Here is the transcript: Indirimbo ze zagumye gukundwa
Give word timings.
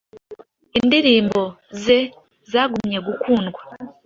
Indirimbo 0.79 1.41
ze 1.81 1.97
zagumye 2.51 2.97
gukundwa 3.07 3.61